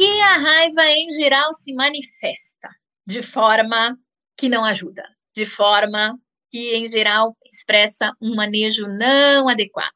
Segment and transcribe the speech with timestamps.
[0.00, 2.70] que a raiva, em geral, se manifesta
[3.06, 3.98] de forma
[4.34, 5.02] que não ajuda,
[5.36, 6.18] de forma
[6.50, 9.92] que, em geral, expressa um manejo não adequado.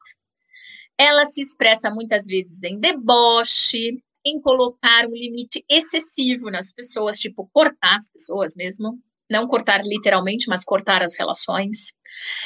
[0.95, 7.49] Ela se expressa muitas vezes em deboche, em colocar um limite excessivo nas pessoas, tipo
[7.51, 8.99] cortar as pessoas mesmo,
[9.29, 11.93] não cortar literalmente, mas cortar as relações.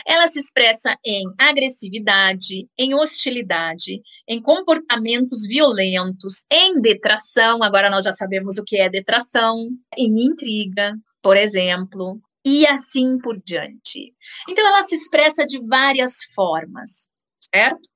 [0.05, 8.11] Ela se expressa em agressividade, em hostilidade, em comportamentos violentos, em detração, agora nós já
[8.11, 14.13] sabemos o que é detração, em intriga, por exemplo, e assim por diante.
[14.47, 17.07] Então, ela se expressa de várias formas,
[17.53, 17.89] certo?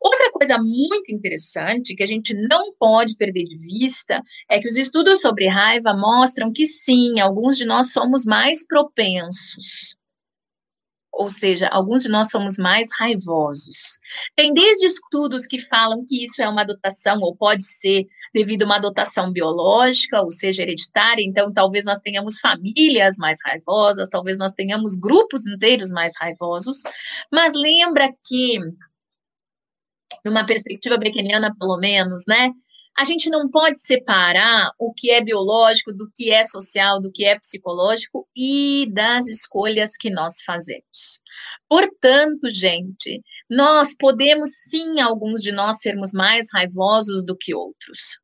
[0.00, 4.76] Outra coisa muito interessante que a gente não pode perder de vista é que os
[4.76, 9.96] estudos sobre raiva mostram que sim, alguns de nós somos mais propensos.
[11.12, 13.98] Ou seja, alguns de nós somos mais raivosos.
[14.36, 18.66] Tem desde estudos que falam que isso é uma dotação, ou pode ser devido a
[18.66, 24.52] uma dotação biológica, ou seja, hereditária, então talvez nós tenhamos famílias mais raivosas, talvez nós
[24.52, 26.78] tenhamos grupos inteiros mais raivosos,
[27.30, 28.58] mas lembra que
[30.24, 32.50] numa perspectiva beckeniana, pelo menos, né?
[32.98, 37.24] A gente não pode separar o que é biológico do que é social, do que
[37.24, 41.20] é psicológico e das escolhas que nós fazemos.
[41.68, 48.18] Portanto, gente, nós podemos sim, alguns de nós, sermos mais raivosos do que outros.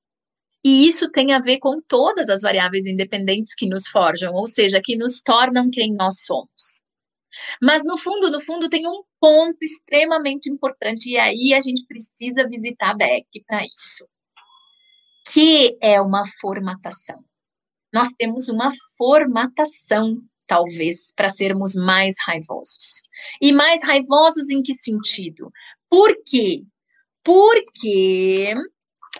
[0.65, 4.81] E isso tem a ver com todas as variáveis independentes que nos forjam, ou seja,
[4.83, 6.83] que nos tornam quem nós somos.
[7.63, 12.49] Mas no fundo, no fundo, tem um ponto extremamente importante, e aí a gente precisa
[12.49, 14.07] visitar Beck para isso,
[15.33, 17.25] que é uma formatação.
[17.93, 23.03] Nós temos uma formatação, talvez, para sermos mais raivosos.
[23.41, 25.51] E mais raivosos em que sentido?
[25.89, 26.63] Por quê?
[27.25, 28.55] Porque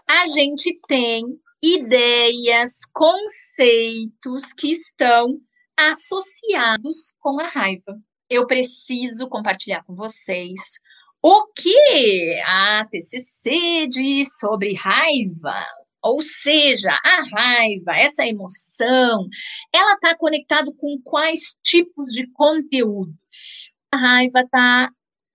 [0.09, 1.25] a gente tem
[1.63, 5.41] ideias, conceitos que estão
[5.77, 7.99] associados com a raiva.
[8.29, 10.79] Eu preciso compartilhar com vocês
[11.23, 15.65] o que a TCC diz sobre raiva.
[16.03, 19.29] Ou seja, a raiva, essa emoção,
[19.73, 23.73] ela está conectada com quais tipos de conteúdos?
[23.91, 24.91] A raiva está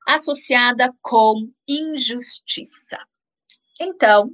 [0.08, 2.97] associada com injustiça.
[3.79, 4.29] Então,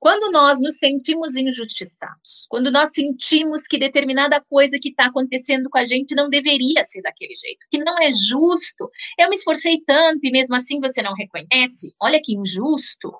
[0.00, 5.78] quando nós nos sentimos injustiçados, quando nós sentimos que determinada coisa que está acontecendo com
[5.78, 10.20] a gente não deveria ser daquele jeito, que não é justo, eu me esforcei tanto
[10.22, 13.12] e mesmo assim você não reconhece, olha que injusto.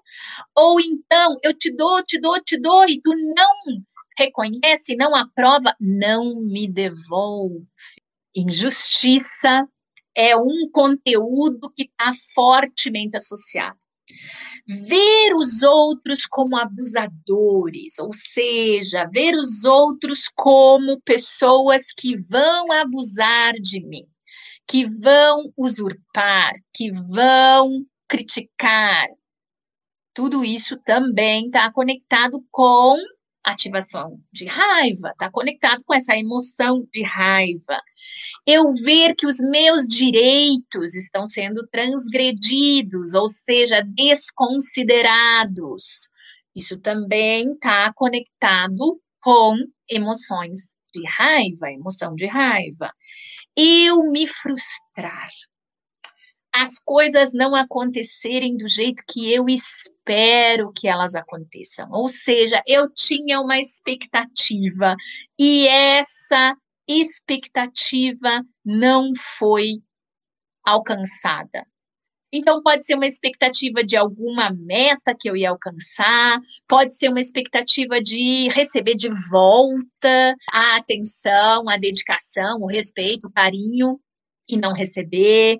[0.56, 3.82] Ou então, eu te dou, te dou, te dou e tu não
[4.16, 7.66] reconhece, não aprova, não me devolve.
[8.34, 9.66] Injustiça
[10.14, 13.78] é um conteúdo que está fortemente associado
[14.68, 23.54] ver os outros como abusadores, ou seja, ver os outros como pessoas que vão abusar
[23.54, 24.04] de mim,
[24.66, 29.08] que vão usurpar, que vão criticar.
[30.12, 32.98] Tudo isso também está conectado com
[33.50, 37.78] ativação de raiva, está conectado com essa emoção de raiva
[38.50, 46.08] eu ver que os meus direitos estão sendo transgredidos, ou seja, desconsiderados.
[46.56, 49.54] Isso também está conectado com
[49.86, 52.90] emoções de raiva, emoção de raiva.
[53.54, 55.28] Eu me frustrar.
[56.60, 61.88] As coisas não acontecerem do jeito que eu espero que elas aconteçam.
[61.92, 64.96] Ou seja, eu tinha uma expectativa
[65.38, 66.56] e essa
[66.88, 69.74] expectativa não foi
[70.64, 71.64] alcançada.
[72.32, 77.20] Então, pode ser uma expectativa de alguma meta que eu ia alcançar, pode ser uma
[77.20, 83.98] expectativa de receber de volta a atenção, a dedicação, o respeito, o carinho,
[84.48, 85.56] e não receber.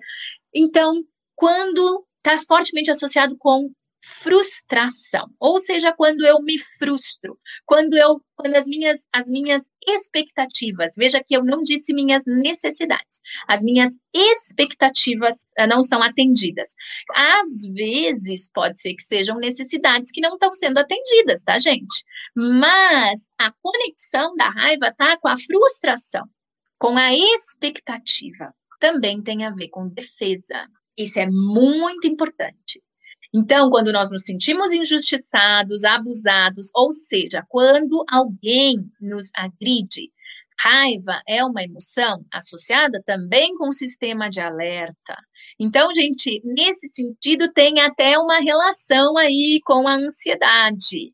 [0.53, 1.03] Então,
[1.35, 3.71] quando está fortemente associado com
[4.01, 10.93] frustração, ou seja, quando eu me frustro, quando eu, quando as minhas, as minhas expectativas,
[10.97, 16.69] veja que eu não disse minhas necessidades, as minhas expectativas eh, não são atendidas.
[17.13, 22.03] Às vezes pode ser que sejam necessidades que não estão sendo atendidas, tá, gente?
[22.35, 26.25] Mas a conexão da raiva tá com a frustração,
[26.79, 28.53] com a expectativa.
[28.79, 30.67] Também tem a ver com defesa.
[30.97, 32.81] Isso é muito importante.
[33.33, 40.11] Então, quando nós nos sentimos injustiçados, abusados, ou seja, quando alguém nos agride,
[40.61, 45.15] Raiva é uma emoção associada também com o sistema de alerta.
[45.57, 51.13] Então, gente, nesse sentido, tem até uma relação aí com a ansiedade.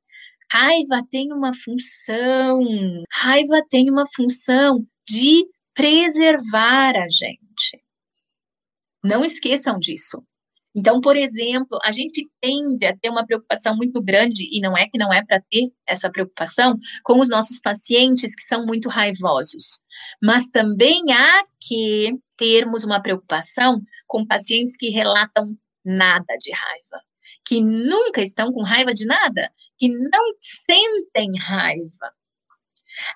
[0.51, 2.63] Raiva tem uma função,
[3.11, 5.45] raiva tem uma função de
[5.75, 7.44] preservar a gente.
[9.05, 10.23] Não esqueçam disso.
[10.75, 14.87] Então, por exemplo, a gente tende a ter uma preocupação muito grande, e não é
[14.89, 19.79] que não é para ter essa preocupação, com os nossos pacientes que são muito raivosos.
[20.21, 25.55] Mas também há que termos uma preocupação com pacientes que relatam
[25.85, 27.03] nada de raiva,
[27.47, 30.23] que nunca estão com raiva de nada, que não
[30.65, 32.11] sentem raiva.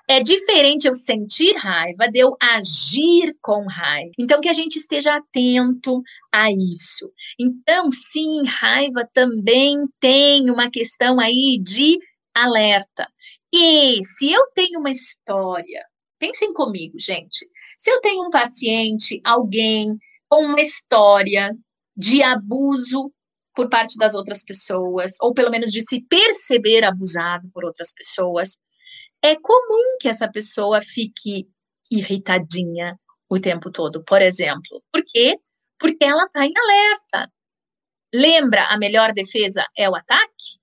[0.08, 4.10] É diferente eu sentir raiva de eu agir com raiva.
[4.18, 7.10] Então, que a gente esteja atento a isso.
[7.38, 11.98] Então, sim, raiva também tem uma questão aí de
[12.34, 13.08] alerta.
[13.52, 15.84] E se eu tenho uma história,
[16.18, 17.46] pensem comigo, gente.
[17.76, 19.96] Se eu tenho um paciente, alguém
[20.28, 21.50] com uma história
[21.96, 23.12] de abuso
[23.54, 28.56] por parte das outras pessoas, ou pelo menos de se perceber abusado por outras pessoas,
[29.22, 31.48] é comum que essa pessoa fique
[31.90, 34.82] irritadinha o tempo todo, por exemplo.
[34.92, 35.36] Por quê?
[35.78, 37.32] Porque ela está em alerta.
[38.12, 40.58] Lembra a melhor defesa é o ataque?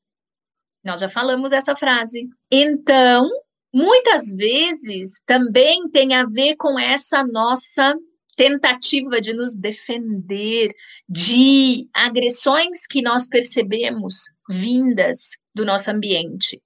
[0.83, 2.27] Nós já falamos essa frase.
[2.51, 3.29] Então,
[3.73, 7.95] muitas vezes também tem a ver com essa nossa
[8.35, 10.69] tentativa de nos defender
[11.09, 16.61] de agressões que nós percebemos vindas do nosso ambiente,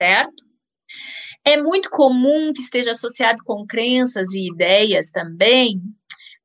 [0.00, 0.49] certo?
[1.44, 5.80] É muito comum que esteja associado com crenças e ideias também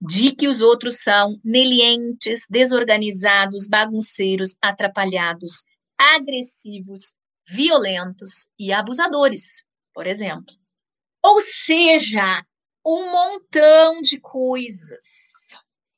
[0.01, 5.63] de que os outros são nelientes, desorganizados, bagunceiros, atrapalhados,
[5.97, 7.15] agressivos,
[7.47, 9.63] violentos e abusadores,
[9.94, 10.53] por exemplo.
[11.24, 12.44] Ou seja,
[12.86, 15.25] um montão de coisas.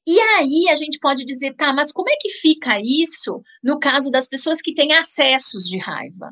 [0.07, 4.09] E aí a gente pode dizer, tá, mas como é que fica isso no caso
[4.09, 6.31] das pessoas que têm acessos de raiva?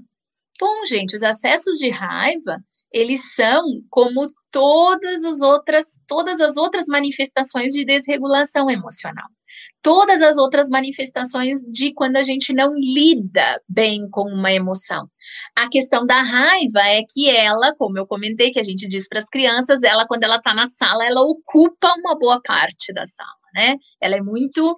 [0.60, 2.60] Bom, gente, os acessos de raiva,
[2.92, 9.28] eles são como todas as outras, todas as outras manifestações de desregulação emocional.
[9.82, 15.08] Todas as outras manifestações de quando a gente não lida bem com uma emoção.
[15.56, 19.20] A questão da raiva é que ela, como eu comentei, que a gente diz para
[19.20, 23.30] as crianças, ela, quando ela está na sala, ela ocupa uma boa parte da sala,
[23.54, 23.76] né?
[24.02, 24.76] Ela é muito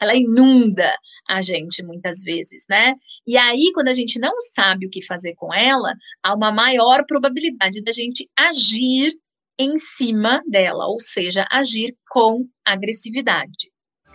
[0.00, 0.92] ela inunda
[1.28, 2.94] a gente muitas vezes, né?
[3.26, 7.04] E aí, quando a gente não sabe o que fazer com ela, há uma maior
[7.06, 9.12] probabilidade da gente agir
[9.58, 13.70] em cima dela, ou seja, agir com agressividade,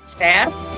[0.05, 0.70] certo?